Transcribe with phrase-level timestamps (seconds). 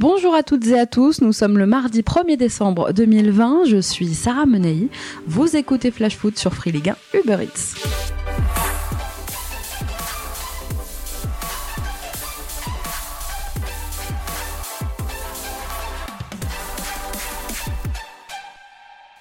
[0.00, 4.14] Bonjour à toutes et à tous, nous sommes le mardi 1er décembre 2020, je suis
[4.14, 4.88] Sarah Menei,
[5.26, 8.19] vous écoutez Flash Foot sur Free Ligue 1 Uber Eats.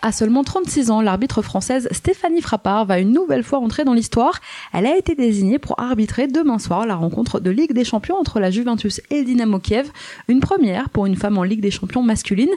[0.09, 4.39] À seulement 36 ans, l'arbitre française Stéphanie Frappard va une nouvelle fois entrer dans l'histoire.
[4.73, 8.39] Elle a été désignée pour arbitrer demain soir la rencontre de Ligue des Champions entre
[8.39, 9.91] la Juventus et Dynamo Kiev,
[10.27, 12.49] une première pour une femme en Ligue des Champions masculine.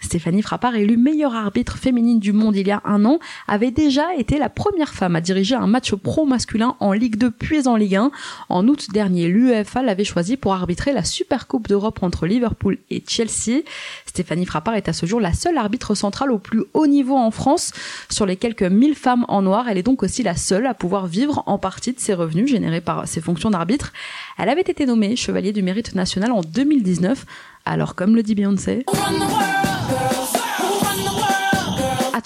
[0.00, 4.14] Stéphanie Frappard, élue meilleure arbitre féminine du monde il y a un an, avait déjà
[4.16, 7.76] été la première femme à diriger un match pro masculin en Ligue 2 puis en
[7.76, 8.12] Ligue 1.
[8.48, 13.04] En août dernier, l'UEFA l'avait choisi pour arbitrer la Super Coupe d'Europe entre Liverpool et
[13.06, 13.60] Chelsea.
[14.06, 17.30] Stéphanie Frappard est à ce jour la seule arbitre centrale au plus haut niveau en
[17.30, 17.72] France.
[18.08, 21.06] Sur les quelques 1000 femmes en noir, elle est donc aussi la seule à pouvoir
[21.06, 23.92] vivre en partie de ses revenus générés par ses fonctions d'arbitre.
[24.38, 27.24] Elle avait été nommée chevalier du mérite national en 2019.
[27.64, 28.84] Alors comme le dit Beyoncé...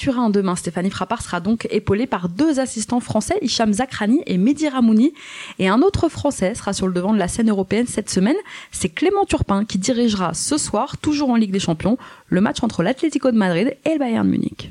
[0.06, 5.12] Demain, Stéphanie Frappard sera donc épaulée par deux assistants français, Hicham Zakrani et Mehdi Ramouni.
[5.58, 8.36] Et un autre français sera sur le devant de la scène européenne cette semaine.
[8.70, 12.82] C'est Clément Turpin qui dirigera ce soir, toujours en Ligue des Champions, le match entre
[12.82, 14.70] l'Atlético de Madrid et le Bayern Munich.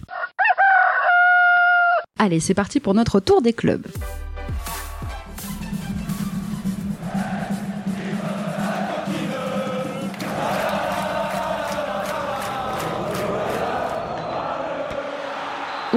[2.17, 3.85] Allez, c'est parti pour notre tour des clubs.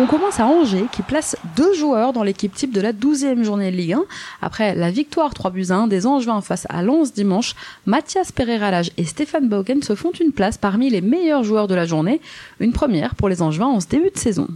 [0.03, 3.71] On commence à Angers qui place deux joueurs dans l'équipe type de la 12e journée
[3.71, 4.05] de Ligue 1.
[4.41, 9.05] Après la victoire 3 buts 1 des Angevins face à Lens dimanche, Mathias Pereira-Lage et
[9.05, 12.23] Stéphane Bauken se font une place parmi les meilleurs joueurs de la journée,
[12.61, 14.49] une première pour les Angevins en ce début de saison.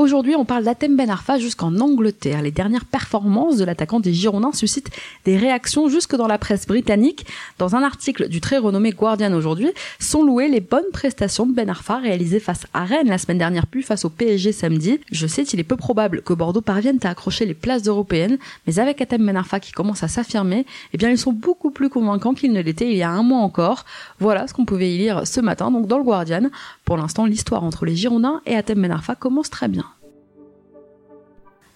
[0.00, 2.40] Aujourd'hui, on parle d'Atem Ben Arfa jusqu'en Angleterre.
[2.40, 4.88] Les dernières performances de l'attaquant des Girondins suscitent
[5.26, 7.26] des réactions jusque dans la presse britannique.
[7.58, 11.68] Dans un article du très renommé Guardian aujourd'hui, sont louées les bonnes prestations de Ben
[11.68, 15.00] Arfa réalisées face à Rennes la semaine dernière puis face au PSG samedi.
[15.12, 18.78] Je sais qu'il est peu probable que Bordeaux parvienne à accrocher les places européennes, mais
[18.78, 20.64] avec Atem Ben Arfa qui commence à s'affirmer,
[20.94, 23.40] eh bien ils sont beaucoup plus convaincants qu'ils ne l'étaient il y a un mois
[23.40, 23.84] encore.
[24.18, 26.48] Voilà ce qu'on pouvait y lire ce matin donc dans le Guardian.
[26.86, 29.84] Pour l'instant, l'histoire entre les Girondins et Atem Ben Arfa commence très bien.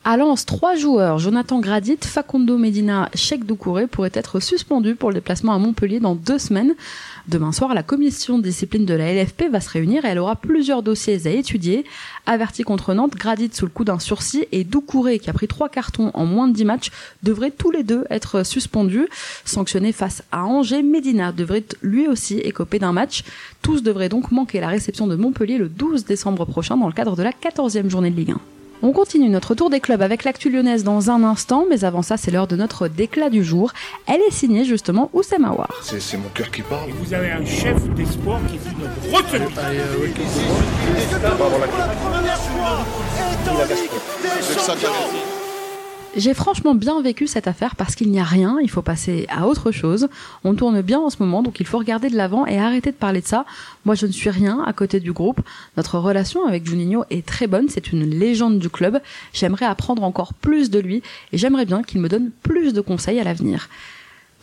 [0.06, 5.14] À Lens, trois joueurs, Jonathan Gradit, Facundo Medina, Cheikh Doucouré, pourraient être suspendus pour le
[5.14, 6.74] déplacement à Montpellier dans deux semaines.
[7.26, 10.36] Demain soir, la commission de discipline de la LFP va se réunir et elle aura
[10.36, 11.86] plusieurs dossiers à étudier.
[12.26, 15.70] Averti contre Nantes, Gradit sous le coup d'un sursis et Doucouré, qui a pris trois
[15.70, 16.90] cartons en moins de dix matchs,
[17.22, 19.08] devraient tous les deux être suspendus.
[19.46, 23.24] Sanctionnés face à Angers, Medina devrait lui aussi écoper d'un match.
[23.62, 27.16] Tous devraient donc manquer la réception de Montpellier le 12 décembre prochain dans le cadre
[27.16, 28.40] de la 14e journée de Ligue 1.
[28.86, 32.18] On continue notre tour des clubs avec l'actu lyonnaise dans un instant, mais avant ça,
[32.18, 33.72] c'est l'heure de notre déclat du jour.
[34.06, 35.70] Elle est signée justement Oussem Aouar.
[35.80, 36.90] C'est mon cœur qui parle.
[36.90, 39.54] Et vous avez un chef d'espoir qui est une retenue.
[46.16, 49.48] J'ai franchement bien vécu cette affaire parce qu'il n'y a rien, il faut passer à
[49.48, 50.08] autre chose.
[50.44, 52.96] On tourne bien en ce moment, donc il faut regarder de l'avant et arrêter de
[52.96, 53.44] parler de ça.
[53.84, 55.40] Moi, je ne suis rien à côté du groupe.
[55.76, 59.00] Notre relation avec Juninho est très bonne, c'est une légende du club.
[59.32, 63.18] J'aimerais apprendre encore plus de lui et j'aimerais bien qu'il me donne plus de conseils
[63.18, 63.68] à l'avenir.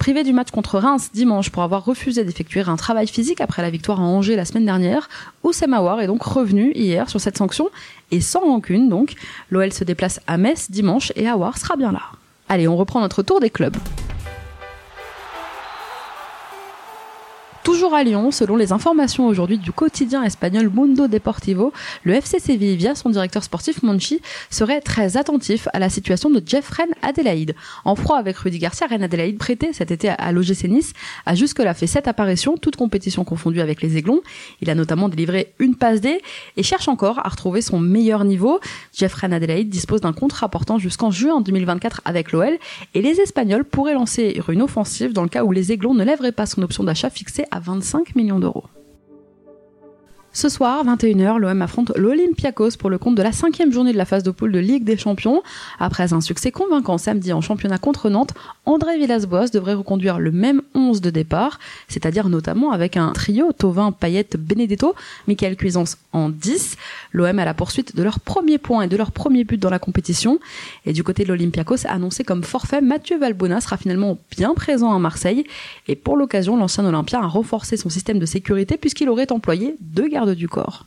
[0.01, 3.69] Privé du match contre Reims dimanche pour avoir refusé d'effectuer un travail physique après la
[3.69, 5.07] victoire à Angers la semaine dernière,
[5.43, 7.69] Oussem Aouar est donc revenu hier sur cette sanction
[8.09, 9.13] et sans rancune donc.
[9.51, 12.01] L'OL se déplace à Metz dimanche et Aouar sera bien là.
[12.49, 13.77] Allez, on reprend notre tour des clubs.
[17.81, 22.75] Toujours à Lyon, selon les informations aujourd'hui du quotidien espagnol Mundo Deportivo, le FC Séville,
[22.75, 24.21] via son directeur sportif Monchi,
[24.51, 27.55] serait très attentif à la situation de Jeff Rennes Adélaïde.
[27.83, 30.93] En froid avec Rudy Garcia, Rennes Adélaïde prêté cet été à l'OGC Nice
[31.25, 34.21] a jusque-là fait sept apparitions, toutes compétitions confondues avec les Aiglons.
[34.61, 36.21] Il a notamment délivré une passe D
[36.57, 38.59] et cherche encore à retrouver son meilleur niveau.
[38.95, 42.59] Jeff Rennes Adélaïde dispose d'un contrat portant jusqu'en juin 2024 avec l'OL
[42.93, 46.31] et les Espagnols pourraient lancer une offensive dans le cas où les Aiglons ne lèveraient
[46.31, 48.65] pas son option d'achat fixée à 25 millions d'euros.
[50.33, 54.05] Ce soir, 21h, l'OM affronte l'Olympiakos pour le compte de la cinquième journée de la
[54.05, 55.43] phase de poule de Ligue des Champions.
[55.77, 58.33] Après un succès convaincant samedi en championnat contre Nantes,
[58.65, 63.91] André Villas-Boas devrait reconduire le même 11 de départ, c'est-à-dire notamment avec un trio Tovin,
[63.91, 64.95] Payet, Benedetto,
[65.27, 66.77] Michael Cuisance en 10.
[67.11, 69.79] L'OM à la poursuite de leur premier point et de leur premier but dans la
[69.79, 70.39] compétition.
[70.85, 74.99] Et du côté de l'Olympiakos, annoncé comme forfait, Mathieu Valbona sera finalement bien présent à
[74.99, 75.43] Marseille.
[75.89, 80.07] Et pour l'occasion, l'ancien Olympien a renforcé son système de sécurité puisqu'il aurait employé deux
[80.25, 80.85] du corps.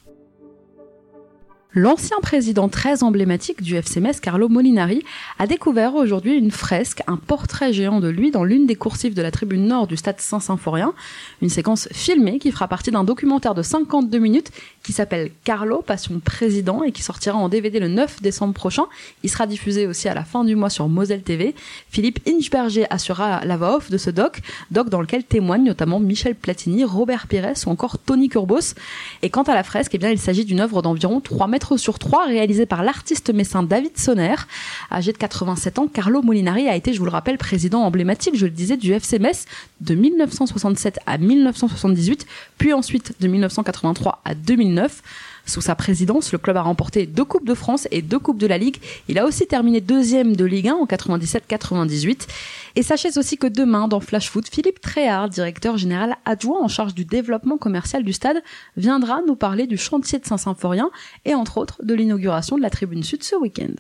[1.77, 5.03] L'ancien président très emblématique du FC Metz, Carlo Molinari,
[5.41, 9.23] a découvert aujourd'hui une fresque, un portrait géant de lui dans l'une des coursives de
[9.23, 10.95] la tribune nord du stade Saint-Symphorien.
[11.43, 14.53] Une séquence filmée qui fera partie d'un documentaire de 52 minutes
[14.85, 18.85] qui s'appelle Carlo, Passion Président et qui sortira en DVD le 9 décembre prochain.
[19.25, 21.57] Il sera diffusé aussi à la fin du mois sur Moselle TV.
[21.91, 26.37] Philippe Inchberger assurera la voix off de ce doc, doc dans lequel témoignent notamment Michel
[26.37, 28.75] Platini, Robert Pires ou encore Tony Kurbos.
[29.23, 31.99] Et quant à la fresque, eh bien, il s'agit d'une œuvre d'environ 3 mètres sur
[31.99, 34.35] 3 réalisé par l'artiste messin David Sonner.
[34.93, 38.45] Âgé de 87 ans, Carlo Molinari a été, je vous le rappelle, président emblématique, je
[38.45, 39.19] le disais, du FC
[39.81, 42.27] de 1967 à 1978,
[42.59, 45.03] puis ensuite de 1983 à 2009.
[45.47, 48.47] Sous sa présidence, le club a remporté deux Coupes de France et deux Coupes de
[48.47, 48.79] la Ligue.
[49.09, 52.27] Il a aussi terminé deuxième de Ligue 1 en 97-98.
[52.77, 56.95] Et sachez aussi que demain, dans Flash Foot, Philippe Tréhard, directeur général adjoint en charge
[56.95, 58.43] du développement commercial du stade,
[58.77, 60.91] viendra nous parler du chantier de Saint-Symphorien
[61.25, 63.75] et entre autres de l'inauguration de la tribune sud ce week-end.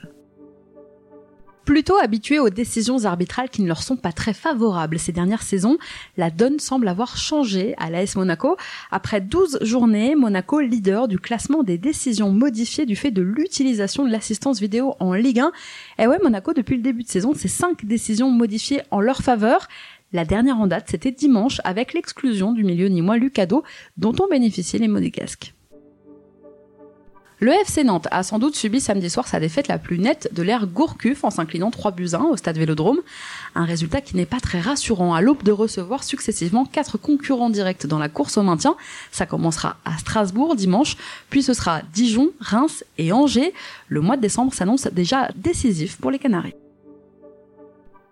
[1.64, 5.78] Plutôt habitués aux décisions arbitrales qui ne leur sont pas très favorables ces dernières saisons,
[6.18, 8.58] la donne semble avoir changé à l'AS Monaco.
[8.90, 14.10] Après 12 journées, Monaco, leader du classement des décisions modifiées du fait de l'utilisation de
[14.10, 15.52] l'assistance vidéo en Ligue 1.
[16.00, 19.66] Et ouais, Monaco, depuis le début de saison, c'est 5 décisions modifiées en leur faveur.
[20.12, 23.64] La dernière en date, c'était dimanche avec l'exclusion du milieu nîmois Lucado,
[23.96, 25.53] dont ont bénéficié les Monégasques.
[27.40, 30.42] Le FC Nantes a sans doute subi samedi soir sa défaite la plus nette de
[30.42, 33.00] l'ère Gourcuff en s'inclinant 3 buts 1 au stade Vélodrome.
[33.56, 37.86] Un résultat qui n'est pas très rassurant à l'aube de recevoir successivement quatre concurrents directs
[37.86, 38.76] dans la course au maintien.
[39.10, 40.96] Ça commencera à Strasbourg dimanche,
[41.28, 43.52] puis ce sera Dijon, Reims et Angers.
[43.88, 46.54] Le mois de décembre s'annonce déjà décisif pour les Canaries.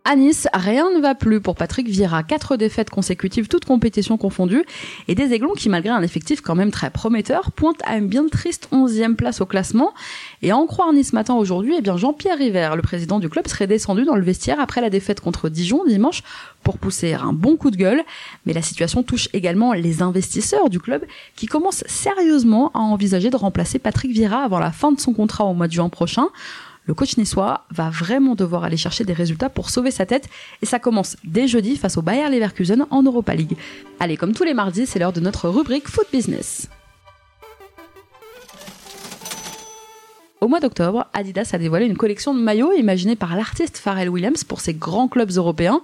[0.04, 2.24] À Nice, rien ne va plus pour Patrick Vieira.
[2.24, 4.64] Quatre défaites consécutives, toutes compétitions confondues,
[5.06, 8.26] et des Aiglons qui, malgré un effectif quand même très prometteur, pointent à une bien
[8.26, 9.94] triste onzième place au classement.
[10.42, 13.46] Et à en croire Nice matin aujourd'hui, eh bien Jean-Pierre River, le président du club,
[13.46, 16.24] serait descendu dans le vestiaire après la défaite contre Dijon dimanche
[16.64, 18.02] pour pousser un bon coup de gueule.
[18.44, 21.04] Mais la situation touche également les investisseurs du club
[21.36, 25.44] qui commencent sérieusement à envisager de remplacer Patrick Vieira avant la fin de son contrat
[25.44, 26.26] au mois de juin prochain
[26.84, 30.28] le coach niçois va vraiment devoir aller chercher des résultats pour sauver sa tête
[30.62, 33.56] et ça commence dès jeudi face au Bayer Leverkusen en Europa League.
[34.00, 36.68] Allez, comme tous les mardis, c'est l'heure de notre rubrique Foot Business.
[40.42, 44.42] Au mois d'octobre, Adidas a dévoilé une collection de maillots imaginée par l'artiste Pharrell Williams
[44.42, 45.82] pour ses grands clubs européens.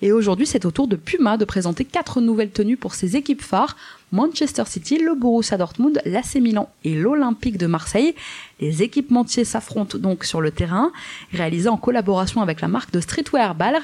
[0.00, 3.42] Et aujourd'hui, c'est au tour de Puma de présenter quatre nouvelles tenues pour ses équipes
[3.42, 3.76] phares
[4.12, 8.14] Manchester City, le Borussia Dortmund, l'AC Milan et l'Olympique de Marseille.
[8.60, 10.90] Les équipementiers s'affrontent donc sur le terrain,
[11.32, 13.78] réalisé en collaboration avec la marque de streetwear Baller.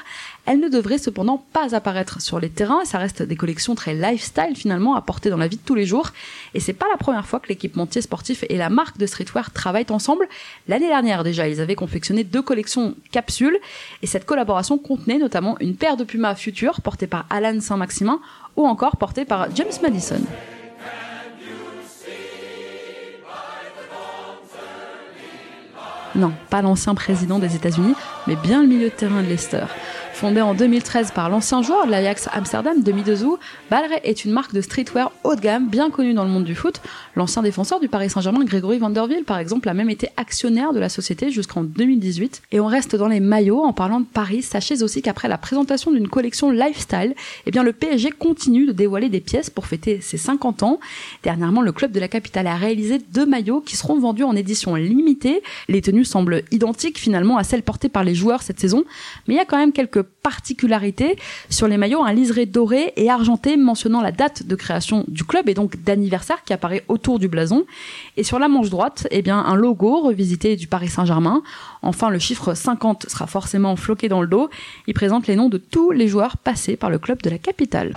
[0.47, 4.57] Elle ne devrait cependant pas apparaître sur les terrains, ça reste des collections très lifestyle
[4.57, 6.11] finalement à porter dans la vie de tous les jours.
[6.55, 9.87] Et c'est pas la première fois que l'équipementier sportif et la marque de streetwear travaillent
[9.91, 10.29] ensemble.
[10.69, 13.59] L'année dernière déjà, ils avaient confectionné deux collections capsules
[14.03, 18.21] et cette collaboration contenait notamment une paire de Puma Future portée par Alan Saint-Maximin
[18.57, 20.21] ou encore portée par James Madison.
[26.15, 27.95] Non, pas l'ancien président des États-Unis,
[28.27, 29.65] mais bien le milieu de terrain de Leicester.
[30.15, 33.37] Fondé en 2013 par l'ancien joueur de l'Ajax Amsterdam, Demi Dezou,
[33.69, 36.55] Balre est une marque de streetwear haut de gamme bien connue dans le monde du
[36.55, 36.81] foot.
[37.17, 40.89] L'ancien défenseur du Paris Saint-Germain, Grégory Vanderville, par exemple, a même été actionnaire de la
[40.89, 42.43] société jusqu'en 2018.
[42.53, 44.43] Et on reste dans les maillots en parlant de Paris.
[44.43, 47.17] Sachez aussi qu'après la présentation d'une collection lifestyle,
[47.47, 50.79] eh bien, le PSG continue de dévoiler des pièces pour fêter ses 50 ans.
[51.25, 54.77] Dernièrement, le club de la capitale a réalisé deux maillots qui seront vendus en édition
[54.77, 55.43] limitée.
[55.69, 58.85] Les tenues semblent identiques finalement à celles portées par les joueurs cette saison,
[59.27, 61.17] mais il y a quand même quelques particularité.
[61.51, 65.49] Sur les maillots, un liseré doré et argenté mentionnant la date de création du club
[65.49, 67.65] et donc d'anniversaire qui apparaît autour du blason.
[68.17, 71.43] Et sur la manche droite, eh bien, un logo revisité du Paris Saint-Germain.
[71.83, 74.49] Enfin, le chiffre 50 sera forcément floqué dans le dos.
[74.87, 77.95] Il présente les noms de tous les joueurs passés par le club de la capitale.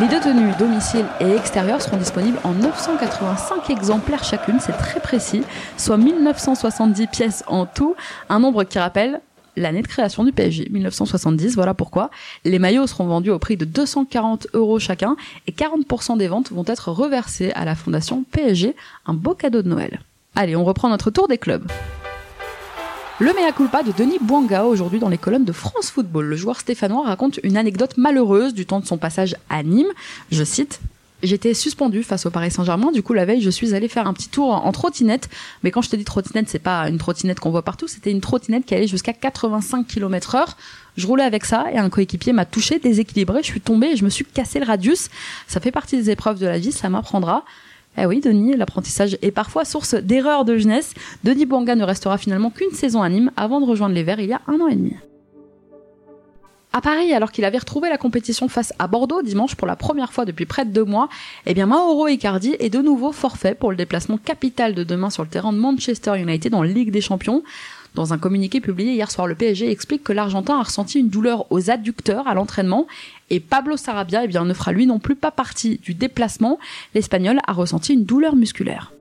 [0.00, 5.42] Les deux tenues domicile et extérieur seront disponibles en 985 exemplaires chacune, c'est très précis,
[5.76, 7.94] soit 1970 pièces en tout,
[8.30, 9.20] un nombre qui rappelle
[9.54, 12.10] l'année de création du PSG, 1970, voilà pourquoi.
[12.46, 15.14] Les maillots seront vendus au prix de 240 euros chacun
[15.46, 19.68] et 40% des ventes vont être reversées à la fondation PSG, un beau cadeau de
[19.68, 20.00] Noël.
[20.34, 21.70] Allez, on reprend notre tour des clubs.
[23.18, 26.26] Le mea culpa de Denis Bouanga aujourd'hui dans les colonnes de France Football.
[26.26, 29.92] Le joueur stéphanois raconte une anecdote malheureuse du temps de son passage à Nîmes.
[30.30, 30.80] Je cite
[31.22, 32.90] J'étais suspendue face au Paris Saint-Germain.
[32.90, 35.28] Du coup, la veille, je suis allée faire un petit tour en trottinette.
[35.62, 37.86] Mais quand je te dis trottinette, c'est pas une trottinette qu'on voit partout.
[37.86, 40.56] C'était une trottinette qui allait jusqu'à 85 km heure.
[40.96, 43.40] Je roulais avec ça et un coéquipier m'a touché, déséquilibré.
[43.42, 45.10] Je suis tombée et je me suis cassé le radius.
[45.46, 46.72] Ça fait partie des épreuves de la vie.
[46.72, 47.44] Ça m'apprendra.
[47.98, 50.94] Eh oui, Denis, l'apprentissage est parfois source d'erreurs de jeunesse.
[51.24, 54.30] Denis Bouanga ne restera finalement qu'une saison à Nîmes avant de rejoindre les Verts il
[54.30, 54.94] y a un an et demi.
[56.74, 60.10] À Paris, alors qu'il avait retrouvé la compétition face à Bordeaux dimanche pour la première
[60.10, 61.10] fois depuis près de deux mois,
[61.44, 65.22] eh bien Mauro Icardi est de nouveau forfait pour le déplacement capital de demain sur
[65.22, 67.42] le terrain de Manchester United en Ligue des Champions.
[67.94, 71.50] Dans un communiqué publié hier soir, le PSG explique que l'Argentin a ressenti une douleur
[71.50, 72.86] aux adducteurs à l'entraînement
[73.28, 76.58] et Pablo Sarabia eh bien, ne fera lui non plus pas partie du déplacement.
[76.94, 78.92] L'Espagnol a ressenti une douleur musculaire.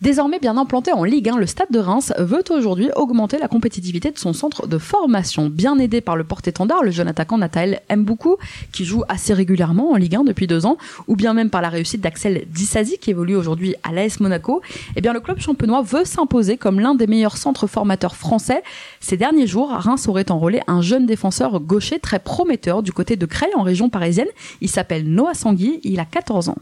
[0.00, 4.10] Désormais bien implanté en Ligue 1, le Stade de Reims veut aujourd'hui augmenter la compétitivité
[4.10, 5.50] de son centre de formation.
[5.50, 8.38] Bien aidé par le porte-étendard, le jeune attaquant Nathael Mboukou,
[8.72, 11.68] qui joue assez régulièrement en Ligue 1 depuis deux ans, ou bien même par la
[11.68, 14.62] réussite d'Axel Dissasi, qui évolue aujourd'hui à l'AS Monaco,
[14.96, 18.62] eh bien le club champenois veut s'imposer comme l'un des meilleurs centres formateurs français.
[19.00, 23.26] Ces derniers jours, Reims aurait enrôlé un jeune défenseur gaucher très prometteur du côté de
[23.26, 24.28] Creil en région parisienne.
[24.62, 26.56] Il s'appelle Noah Sangui, il a 14 ans.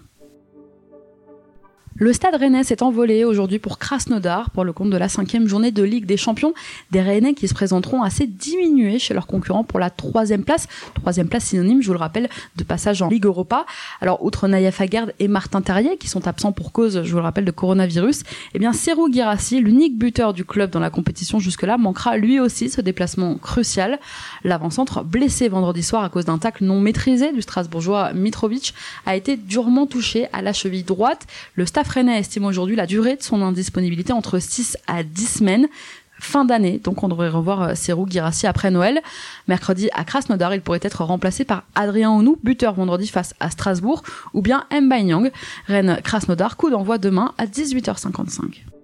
[2.00, 5.72] Le stade rennais s'est envolé aujourd'hui pour Krasnodar pour le compte de la cinquième journée
[5.72, 6.54] de Ligue des Champions.
[6.92, 10.68] Des Rennais qui se présenteront assez diminués chez leurs concurrents pour la troisième place.
[10.94, 13.66] Troisième place synonyme, je vous le rappelle, de passage en Ligue Europa.
[14.00, 17.24] Alors, outre Naya Fagard et Martin Terrier qui sont absents pour cause, je vous le
[17.24, 18.22] rappelle, de coronavirus,
[18.54, 22.70] eh bien, Serou Girassi, l'unique buteur du club dans la compétition jusque-là, manquera lui aussi
[22.70, 23.98] ce déplacement crucial.
[24.44, 28.72] L'avant-centre, blessé vendredi soir à cause d'un tacle non maîtrisé du Strasbourgeois Mitrovic,
[29.04, 31.26] a été durement touché à la cheville droite.
[31.56, 35.68] Le staff Estime aujourd'hui la durée de son indisponibilité entre 6 à 10 semaines
[36.20, 36.80] fin d'année.
[36.82, 39.00] Donc on devrait revoir euh, Serou Girassi après Noël.
[39.48, 44.02] Mercredi à Krasnodar, il pourrait être remplacé par Adrien Onou, buteur vendredi face à Strasbourg,
[44.34, 45.30] ou bien Mbaye Nyang.
[45.66, 48.77] Rennes Krasnodar, coup d'envoi demain à 18h55.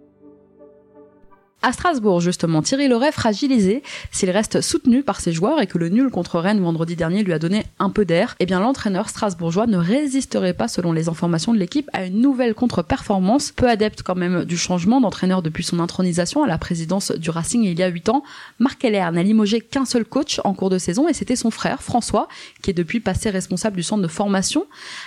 [1.67, 5.89] À Strasbourg, justement, Thierry Loret fragilisé, s'il reste soutenu par ses joueurs et que le
[5.89, 9.67] nul contre Rennes vendredi dernier lui a donné un peu d'air, eh bien l'entraîneur strasbourgeois
[9.67, 14.15] ne résisterait pas, selon les informations de l'équipe, à une nouvelle contre-performance, peu adepte quand
[14.15, 17.89] même du changement d'entraîneur depuis son intronisation à la présidence du Racing il y a
[17.89, 18.25] 8 ans.
[18.59, 21.83] Marc Keller n'a limogé qu'un seul coach en cours de saison et c'était son frère
[21.83, 22.29] François,
[22.61, 24.67] qui est depuis passé responsable du centre de formation.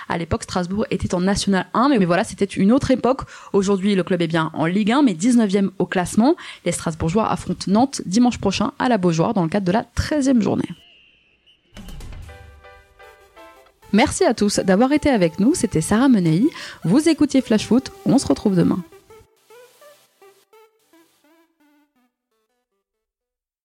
[0.09, 3.21] À l'époque, Strasbourg était en National 1, mais voilà, c'était une autre époque.
[3.53, 6.35] Aujourd'hui, le club est bien en Ligue 1, mais 19e au classement.
[6.65, 10.41] Les Strasbourgeois affrontent Nantes dimanche prochain à la Beaujoire dans le cadre de la 13e
[10.41, 10.69] journée.
[13.93, 16.43] Merci à tous d'avoir été avec nous, c'était Sarah Menei.
[16.83, 18.83] Vous écoutiez Flash Foot, on se retrouve demain.